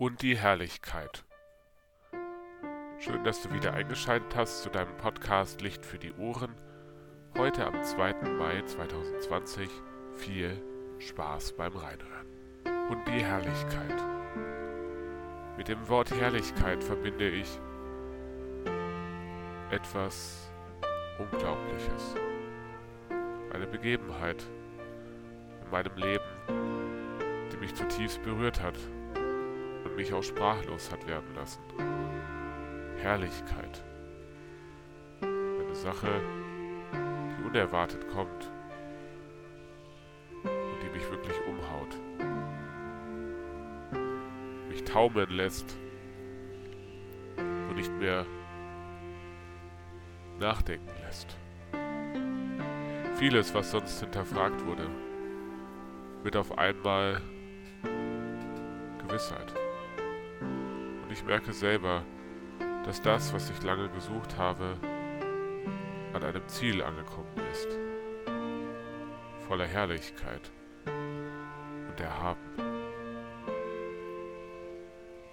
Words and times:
und 0.00 0.22
die 0.22 0.34
Herrlichkeit. 0.34 1.26
Schön, 2.98 3.22
dass 3.22 3.42
du 3.42 3.52
wieder 3.52 3.74
eingeschaltet 3.74 4.34
hast 4.34 4.62
zu 4.62 4.70
deinem 4.70 4.96
Podcast 4.96 5.60
Licht 5.60 5.84
für 5.84 5.98
die 5.98 6.14
Ohren. 6.14 6.54
Heute 7.36 7.66
am 7.66 7.84
2. 7.84 8.14
Mai 8.38 8.62
2020. 8.62 9.68
Viel 10.14 10.62
Spaß 11.00 11.52
beim 11.52 11.76
Reinhören. 11.76 12.26
Und 12.88 13.06
die 13.08 13.22
Herrlichkeit. 13.22 14.02
Mit 15.58 15.68
dem 15.68 15.86
Wort 15.86 16.10
Herrlichkeit 16.10 16.82
verbinde 16.82 17.28
ich 17.28 17.60
etwas 19.70 20.50
Unglaubliches. 21.18 22.14
Eine 23.52 23.66
Begebenheit 23.66 24.42
in 25.62 25.70
meinem 25.70 25.94
Leben, 25.96 26.24
die 27.52 27.58
mich 27.58 27.74
zutiefst 27.74 28.22
berührt 28.22 28.62
hat 28.62 28.78
und 29.90 29.96
mich 29.96 30.12
auch 30.12 30.22
sprachlos 30.22 30.90
hat 30.90 31.06
werden 31.06 31.34
lassen. 31.34 31.60
Herrlichkeit. 32.96 33.84
Eine 35.20 35.74
Sache, 35.74 36.08
die 36.92 37.44
unerwartet 37.44 38.06
kommt 38.08 38.50
und 40.44 40.82
die 40.82 40.90
mich 40.96 41.10
wirklich 41.10 41.36
umhaut. 41.46 41.98
Mich 44.68 44.84
taumeln 44.84 45.30
lässt 45.30 45.76
und 47.36 47.74
nicht 47.74 47.92
mehr 47.98 48.24
nachdenken 50.38 50.90
lässt. 51.04 51.36
Vieles, 53.16 53.52
was 53.54 53.70
sonst 53.70 54.00
hinterfragt 54.00 54.64
wurde, 54.64 54.88
wird 56.22 56.36
auf 56.36 56.56
einmal 56.56 57.20
Gewissheit. 59.06 59.59
Und 61.10 61.16
ich 61.16 61.24
merke 61.24 61.52
selber, 61.52 62.04
dass 62.84 63.02
das, 63.02 63.32
was 63.32 63.50
ich 63.50 63.60
lange 63.64 63.88
gesucht 63.88 64.38
habe, 64.38 64.76
an 66.12 66.22
einem 66.22 66.46
Ziel 66.46 66.80
angekommen 66.80 67.34
ist. 67.50 67.66
Voller 69.48 69.66
Herrlichkeit 69.66 70.52
und 70.86 72.00
Erhaben. 72.00 72.38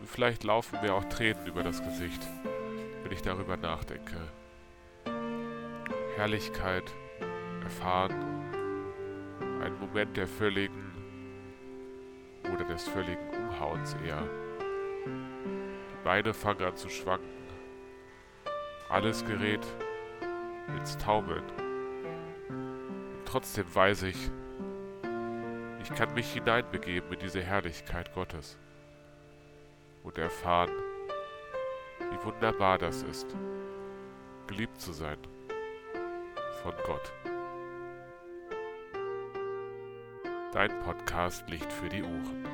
Und 0.00 0.08
vielleicht 0.08 0.42
laufen 0.42 0.80
mir 0.82 0.92
auch 0.92 1.04
Tränen 1.04 1.46
über 1.46 1.62
das 1.62 1.80
Gesicht, 1.84 2.26
wenn 3.04 3.12
ich 3.12 3.22
darüber 3.22 3.56
nachdenke. 3.56 4.16
Herrlichkeit 6.16 6.92
erfahren, 7.62 8.16
ein 9.62 9.78
Moment 9.78 10.16
der 10.16 10.26
völligen 10.26 10.90
oder 12.52 12.64
des 12.64 12.88
völligen 12.88 13.28
Umhauens 13.36 13.94
eher. 14.04 14.39
Die 15.10 16.04
Beine 16.04 16.32
fangen 16.34 16.62
an 16.64 16.76
zu 16.76 16.88
schwanken. 16.88 17.28
Alles 18.88 19.24
gerät 19.24 19.66
ins 20.76 20.96
Taumeln. 20.98 21.44
Und 22.48 23.26
trotzdem 23.26 23.72
weiß 23.74 24.04
ich, 24.04 24.30
ich 25.82 25.94
kann 25.94 26.12
mich 26.14 26.32
hineinbegeben 26.32 27.12
in 27.12 27.18
diese 27.18 27.42
Herrlichkeit 27.42 28.12
Gottes 28.14 28.58
und 30.02 30.18
erfahren, 30.18 30.70
wie 32.10 32.24
wunderbar 32.24 32.78
das 32.78 33.02
ist, 33.02 33.36
geliebt 34.46 34.80
zu 34.80 34.92
sein 34.92 35.18
von 36.62 36.74
Gott. 36.86 37.12
Dein 40.52 40.80
Podcast 40.80 41.48
Licht 41.48 41.72
für 41.72 41.88
die 41.88 42.02
Ohren. 42.02 42.44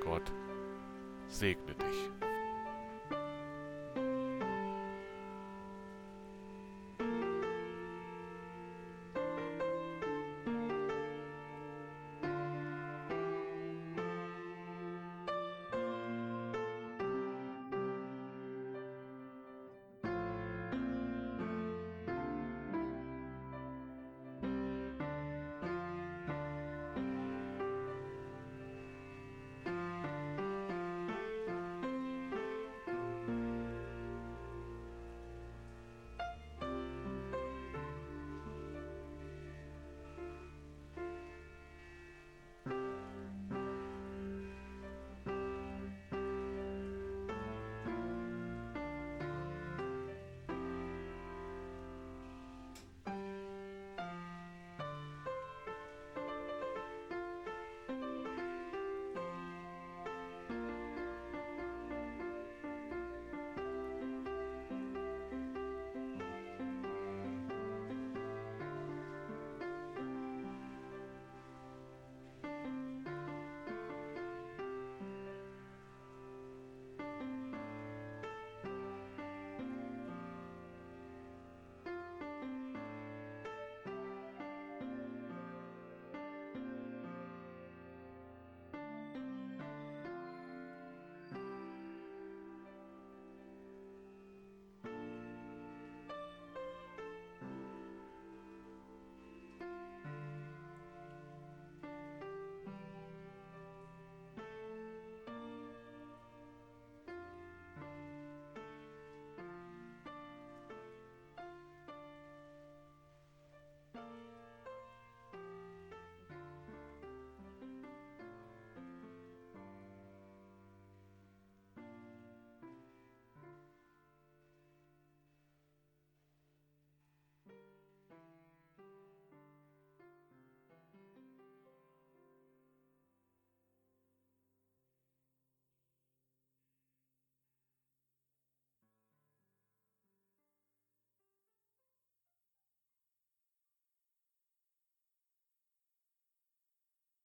Gott 0.00 0.32
segne 1.28 1.74
dich. 1.74 2.27